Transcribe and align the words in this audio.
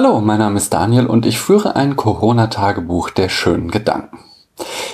Hallo, 0.00 0.20
mein 0.20 0.38
Name 0.38 0.58
ist 0.58 0.72
Daniel 0.72 1.06
und 1.06 1.26
ich 1.26 1.40
führe 1.40 1.74
ein 1.74 1.96
Corona-Tagebuch 1.96 3.10
der 3.10 3.28
schönen 3.28 3.68
Gedanken. 3.68 4.20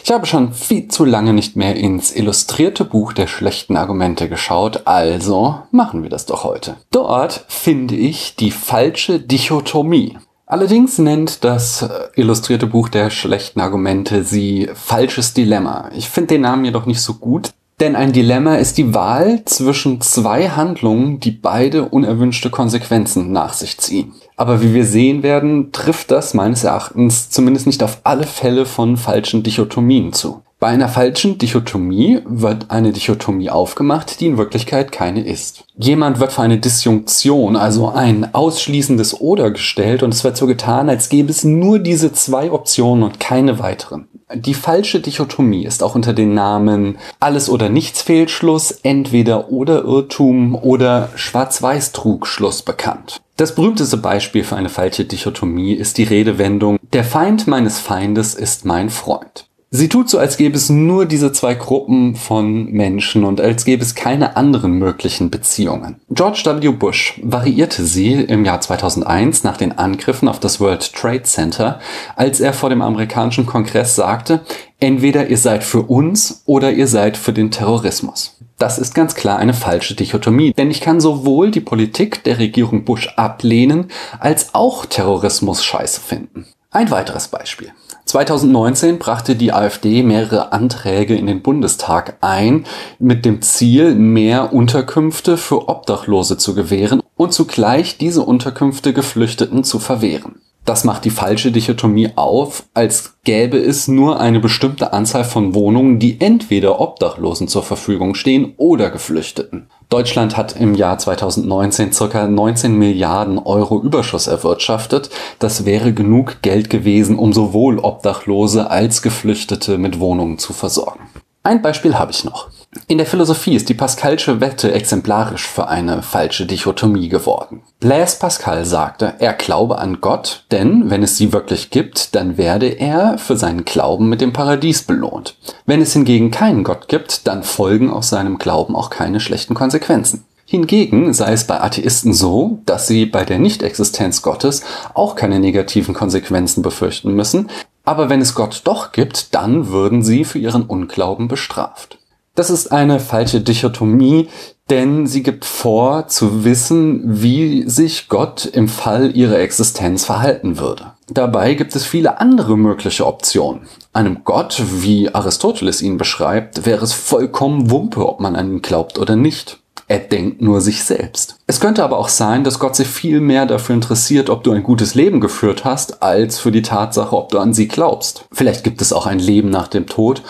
Ich 0.02 0.10
habe 0.10 0.24
schon 0.24 0.54
viel 0.54 0.88
zu 0.88 1.04
lange 1.04 1.34
nicht 1.34 1.56
mehr 1.56 1.76
ins 1.76 2.10
illustrierte 2.16 2.86
Buch 2.86 3.12
der 3.12 3.26
schlechten 3.26 3.76
Argumente 3.76 4.30
geschaut, 4.30 4.86
also 4.86 5.58
machen 5.70 6.04
wir 6.04 6.08
das 6.08 6.24
doch 6.24 6.44
heute. 6.44 6.76
Dort 6.90 7.44
finde 7.48 7.94
ich 7.94 8.36
die 8.36 8.50
falsche 8.50 9.20
Dichotomie. 9.20 10.16
Allerdings 10.46 10.96
nennt 10.96 11.44
das 11.44 11.82
äh, 11.82 11.88
illustrierte 12.14 12.66
Buch 12.66 12.88
der 12.88 13.10
schlechten 13.10 13.60
Argumente 13.60 14.24
sie 14.24 14.70
falsches 14.72 15.34
Dilemma. 15.34 15.90
Ich 15.94 16.08
finde 16.08 16.28
den 16.28 16.40
Namen 16.40 16.64
jedoch 16.64 16.86
nicht 16.86 17.02
so 17.02 17.12
gut, 17.12 17.50
denn 17.80 17.96
ein 17.96 18.12
Dilemma 18.12 18.54
ist 18.54 18.78
die 18.78 18.94
Wahl 18.94 19.44
zwischen 19.44 20.00
zwei 20.00 20.50
Handlungen, 20.50 21.18
die 21.18 21.32
beide 21.32 21.86
unerwünschte 21.86 22.50
Konsequenzen 22.50 23.32
nach 23.32 23.52
sich 23.52 23.78
ziehen. 23.78 24.12
Aber 24.36 24.62
wie 24.62 24.74
wir 24.74 24.84
sehen 24.84 25.24
werden, 25.24 25.72
trifft 25.72 26.12
das 26.12 26.34
meines 26.34 26.62
Erachtens 26.62 27.30
zumindest 27.30 27.66
nicht 27.66 27.82
auf 27.82 28.00
alle 28.04 28.26
Fälle 28.26 28.64
von 28.64 28.96
falschen 28.96 29.42
Dichotomien 29.42 30.12
zu. 30.12 30.43
Bei 30.64 30.70
einer 30.70 30.88
falschen 30.88 31.36
Dichotomie 31.36 32.20
wird 32.24 32.70
eine 32.70 32.92
Dichotomie 32.92 33.50
aufgemacht, 33.50 34.18
die 34.18 34.28
in 34.28 34.38
Wirklichkeit 34.38 34.92
keine 34.92 35.22
ist. 35.22 35.64
Jemand 35.76 36.20
wird 36.20 36.32
für 36.32 36.40
eine 36.40 36.56
Disjunktion, 36.56 37.54
also 37.54 37.90
ein 37.90 38.34
ausschließendes 38.34 39.20
Oder 39.20 39.50
gestellt 39.50 40.02
und 40.02 40.14
es 40.14 40.24
wird 40.24 40.38
so 40.38 40.46
getan, 40.46 40.88
als 40.88 41.10
gäbe 41.10 41.30
es 41.30 41.44
nur 41.44 41.80
diese 41.80 42.14
zwei 42.14 42.50
Optionen 42.50 43.04
und 43.04 43.20
keine 43.20 43.58
weiteren. 43.58 44.08
Die 44.34 44.54
falsche 44.54 45.00
Dichotomie 45.00 45.66
ist 45.66 45.82
auch 45.82 45.94
unter 45.94 46.14
den 46.14 46.32
Namen 46.32 46.96
Alles 47.20 47.50
oder 47.50 47.68
Nichts 47.68 48.00
Fehlschluss, 48.00 48.70
Entweder 48.70 49.50
oder 49.50 49.84
Irrtum 49.84 50.54
oder 50.54 51.10
Schwarz-Weiß 51.14 51.92
Trugschluss 51.92 52.62
bekannt. 52.62 53.20
Das 53.36 53.54
berühmteste 53.54 53.98
Beispiel 53.98 54.44
für 54.44 54.56
eine 54.56 54.70
falsche 54.70 55.04
Dichotomie 55.04 55.74
ist 55.74 55.98
die 55.98 56.04
Redewendung 56.04 56.78
Der 56.94 57.04
Feind 57.04 57.46
meines 57.46 57.78
Feindes 57.78 58.34
ist 58.34 58.64
mein 58.64 58.88
Freund. 58.88 59.44
Sie 59.76 59.88
tut 59.88 60.08
so, 60.08 60.20
als 60.20 60.36
gäbe 60.36 60.56
es 60.56 60.70
nur 60.70 61.04
diese 61.04 61.32
zwei 61.32 61.56
Gruppen 61.56 62.14
von 62.14 62.70
Menschen 62.70 63.24
und 63.24 63.40
als 63.40 63.64
gäbe 63.64 63.82
es 63.82 63.96
keine 63.96 64.36
anderen 64.36 64.74
möglichen 64.74 65.30
Beziehungen. 65.30 65.96
George 66.10 66.44
W. 66.44 66.68
Bush 66.68 67.18
variierte 67.24 67.82
sie 67.82 68.12
im 68.12 68.44
Jahr 68.44 68.60
2001 68.60 69.42
nach 69.42 69.56
den 69.56 69.76
Angriffen 69.76 70.28
auf 70.28 70.38
das 70.38 70.60
World 70.60 70.94
Trade 70.94 71.24
Center, 71.24 71.80
als 72.14 72.38
er 72.38 72.52
vor 72.52 72.70
dem 72.70 72.82
amerikanischen 72.82 73.46
Kongress 73.46 73.96
sagte, 73.96 74.42
entweder 74.78 75.26
ihr 75.26 75.38
seid 75.38 75.64
für 75.64 75.82
uns 75.82 76.44
oder 76.46 76.70
ihr 76.70 76.86
seid 76.86 77.16
für 77.16 77.32
den 77.32 77.50
Terrorismus. 77.50 78.36
Das 78.58 78.78
ist 78.78 78.94
ganz 78.94 79.16
klar 79.16 79.38
eine 79.40 79.54
falsche 79.54 79.96
Dichotomie, 79.96 80.52
denn 80.52 80.70
ich 80.70 80.82
kann 80.82 81.00
sowohl 81.00 81.50
die 81.50 81.58
Politik 81.58 82.22
der 82.22 82.38
Regierung 82.38 82.84
Bush 82.84 83.08
ablehnen, 83.16 83.88
als 84.20 84.54
auch 84.54 84.86
Terrorismus 84.86 85.64
scheiße 85.64 86.00
finden. 86.00 86.46
Ein 86.70 86.92
weiteres 86.92 87.26
Beispiel. 87.26 87.72
2019 88.06 88.98
brachte 88.98 89.34
die 89.34 89.52
AfD 89.52 90.02
mehrere 90.02 90.52
Anträge 90.52 91.16
in 91.16 91.26
den 91.26 91.42
Bundestag 91.42 92.18
ein, 92.20 92.66
mit 92.98 93.24
dem 93.24 93.40
Ziel, 93.40 93.94
mehr 93.94 94.52
Unterkünfte 94.52 95.36
für 95.36 95.68
Obdachlose 95.68 96.36
zu 96.36 96.54
gewähren 96.54 97.00
und 97.16 97.32
zugleich 97.32 97.96
diese 97.96 98.22
Unterkünfte 98.22 98.92
Geflüchteten 98.92 99.64
zu 99.64 99.78
verwehren. 99.78 100.40
Das 100.64 100.84
macht 100.84 101.04
die 101.04 101.10
falsche 101.10 101.52
Dichotomie 101.52 102.10
auf, 102.16 102.64
als 102.72 103.14
gäbe 103.24 103.58
es 103.58 103.86
nur 103.86 104.18
eine 104.18 104.40
bestimmte 104.40 104.94
Anzahl 104.94 105.24
von 105.24 105.54
Wohnungen, 105.54 105.98
die 105.98 106.20
entweder 106.20 106.80
Obdachlosen 106.80 107.48
zur 107.48 107.62
Verfügung 107.62 108.14
stehen 108.14 108.54
oder 108.56 108.90
Geflüchteten. 108.90 109.68
Deutschland 109.94 110.36
hat 110.36 110.56
im 110.56 110.74
Jahr 110.74 110.98
2019 110.98 111.92
ca. 111.92 112.26
19 112.26 112.76
Milliarden 112.76 113.38
Euro 113.38 113.80
Überschuss 113.80 114.26
erwirtschaftet. 114.26 115.08
Das 115.38 115.66
wäre 115.66 115.92
genug 115.92 116.42
Geld 116.42 116.68
gewesen, 116.68 117.16
um 117.16 117.32
sowohl 117.32 117.78
Obdachlose 117.78 118.68
als 118.68 119.02
Geflüchtete 119.02 119.78
mit 119.78 120.00
Wohnungen 120.00 120.38
zu 120.38 120.52
versorgen. 120.52 120.98
Ein 121.44 121.62
Beispiel 121.62 121.96
habe 121.96 122.10
ich 122.10 122.24
noch. 122.24 122.48
In 122.88 122.98
der 122.98 123.06
Philosophie 123.06 123.54
ist 123.54 123.68
die 123.68 123.74
Pascalsche 123.74 124.40
Wette 124.40 124.72
exemplarisch 124.72 125.46
für 125.46 125.68
eine 125.68 126.02
falsche 126.02 126.44
Dichotomie 126.44 127.08
geworden. 127.08 127.62
Blaise 127.80 128.18
Pascal 128.18 128.64
sagte, 128.64 129.14
er 129.18 129.32
glaube 129.32 129.78
an 129.78 130.00
Gott, 130.00 130.44
denn 130.50 130.90
wenn 130.90 131.02
es 131.02 131.16
sie 131.16 131.32
wirklich 131.32 131.70
gibt, 131.70 132.14
dann 132.14 132.36
werde 132.36 132.66
er 132.66 133.18
für 133.18 133.36
seinen 133.36 133.64
Glauben 133.64 134.08
mit 134.08 134.20
dem 134.20 134.32
Paradies 134.32 134.82
belohnt. 134.82 135.36
Wenn 135.66 135.80
es 135.80 135.92
hingegen 135.92 136.30
keinen 136.30 136.64
Gott 136.64 136.88
gibt, 136.88 137.26
dann 137.26 137.42
folgen 137.42 137.90
aus 137.90 138.08
seinem 138.08 138.38
Glauben 138.38 138.76
auch 138.76 138.90
keine 138.90 139.20
schlechten 139.20 139.54
Konsequenzen. 139.54 140.24
Hingegen 140.46 141.14
sei 141.14 141.32
es 141.32 141.44
bei 141.44 141.60
Atheisten 141.60 142.12
so, 142.12 142.58
dass 142.66 142.86
sie 142.86 143.06
bei 143.06 143.24
der 143.24 143.38
Nichtexistenz 143.38 144.20
Gottes 144.20 144.62
auch 144.92 145.16
keine 145.16 145.40
negativen 145.40 145.94
Konsequenzen 145.94 146.62
befürchten 146.62 147.14
müssen, 147.14 147.48
aber 147.84 148.08
wenn 148.08 148.20
es 148.20 148.34
Gott 148.34 148.62
doch 148.64 148.92
gibt, 148.92 149.34
dann 149.34 149.68
würden 149.68 150.02
sie 150.02 150.24
für 150.24 150.38
ihren 150.38 150.62
Unglauben 150.62 151.28
bestraft. 151.28 151.98
Das 152.36 152.50
ist 152.50 152.72
eine 152.72 152.98
falsche 152.98 153.40
Dichotomie, 153.40 154.28
denn 154.68 155.06
sie 155.06 155.22
gibt 155.22 155.44
vor 155.44 156.08
zu 156.08 156.44
wissen, 156.44 157.22
wie 157.22 157.68
sich 157.68 158.08
Gott 158.08 158.44
im 158.44 158.66
Fall 158.66 159.16
ihrer 159.16 159.38
Existenz 159.38 160.04
verhalten 160.04 160.58
würde. 160.58 160.94
Dabei 161.08 161.54
gibt 161.54 161.76
es 161.76 161.84
viele 161.84 162.20
andere 162.20 162.56
mögliche 162.56 163.06
Optionen. 163.06 163.68
Einem 163.92 164.24
Gott, 164.24 164.60
wie 164.80 165.14
Aristoteles 165.14 165.80
ihn 165.80 165.96
beschreibt, 165.96 166.66
wäre 166.66 166.82
es 166.82 166.92
vollkommen 166.92 167.70
Wumpe, 167.70 168.04
ob 168.04 168.18
man 168.18 168.34
an 168.34 168.50
ihn 168.50 168.62
glaubt 168.62 168.98
oder 168.98 169.14
nicht. 169.14 169.60
Er 169.86 169.98
denkt 169.98 170.40
nur 170.40 170.62
sich 170.62 170.82
selbst. 170.82 171.36
Es 171.46 171.60
könnte 171.60 171.84
aber 171.84 171.98
auch 171.98 172.08
sein, 172.08 172.42
dass 172.42 172.58
Gott 172.58 172.74
sich 172.74 172.88
viel 172.88 173.20
mehr 173.20 173.44
dafür 173.44 173.74
interessiert, 173.74 174.30
ob 174.30 174.42
du 174.42 174.52
ein 174.52 174.62
gutes 174.62 174.94
Leben 174.94 175.20
geführt 175.20 175.66
hast, 175.66 176.02
als 176.02 176.38
für 176.38 176.50
die 176.50 176.62
Tatsache, 176.62 177.14
ob 177.14 177.28
du 177.28 177.38
an 177.38 177.52
sie 177.52 177.68
glaubst. 177.68 178.24
Vielleicht 178.32 178.64
gibt 178.64 178.80
es 178.80 178.94
auch 178.94 179.06
ein 179.06 179.18
Leben 179.18 179.50
nach 179.50 179.68
dem 179.68 179.86
Tod 179.86 180.22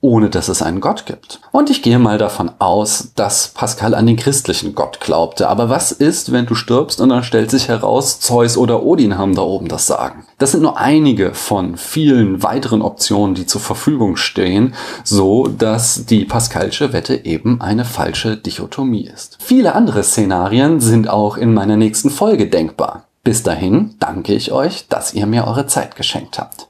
ohne 0.00 0.30
dass 0.30 0.48
es 0.48 0.62
einen 0.62 0.80
Gott 0.80 1.04
gibt. 1.06 1.40
Und 1.52 1.68
ich 1.68 1.82
gehe 1.82 1.98
mal 1.98 2.18
davon 2.18 2.50
aus, 2.58 3.12
dass 3.14 3.48
Pascal 3.48 3.94
an 3.94 4.06
den 4.06 4.16
christlichen 4.16 4.74
Gott 4.74 5.00
glaubte. 5.00 5.48
Aber 5.48 5.68
was 5.68 5.92
ist, 5.92 6.32
wenn 6.32 6.46
du 6.46 6.54
stirbst 6.54 7.00
und 7.00 7.10
dann 7.10 7.22
stellt 7.22 7.50
sich 7.50 7.68
heraus, 7.68 8.20
Zeus 8.20 8.56
oder 8.56 8.82
Odin 8.82 9.18
haben 9.18 9.34
da 9.34 9.42
oben 9.42 9.68
das 9.68 9.86
Sagen? 9.86 10.24
Das 10.38 10.52
sind 10.52 10.62
nur 10.62 10.78
einige 10.78 11.34
von 11.34 11.76
vielen 11.76 12.42
weiteren 12.42 12.82
Optionen, 12.82 13.34
die 13.34 13.46
zur 13.46 13.60
Verfügung 13.60 14.16
stehen, 14.16 14.74
so 15.04 15.46
dass 15.46 16.06
die 16.06 16.24
Pascalsche 16.24 16.92
Wette 16.92 17.24
eben 17.24 17.60
eine 17.60 17.84
falsche 17.84 18.36
Dichotomie 18.36 19.06
ist. 19.06 19.36
Viele 19.40 19.74
andere 19.74 20.02
Szenarien 20.02 20.80
sind 20.80 21.08
auch 21.08 21.36
in 21.36 21.52
meiner 21.52 21.76
nächsten 21.76 22.10
Folge 22.10 22.48
denkbar. 22.48 23.04
Bis 23.22 23.42
dahin 23.42 23.96
danke 23.98 24.32
ich 24.32 24.50
euch, 24.50 24.88
dass 24.88 25.12
ihr 25.12 25.26
mir 25.26 25.46
eure 25.46 25.66
Zeit 25.66 25.94
geschenkt 25.94 26.38
habt. 26.38 26.68